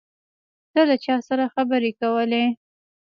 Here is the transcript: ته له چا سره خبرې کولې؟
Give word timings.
ته 0.71 0.81
له 0.89 0.95
چا 1.05 1.15
سره 1.27 1.45
خبرې 1.55 1.91
کولې؟ 2.01 2.43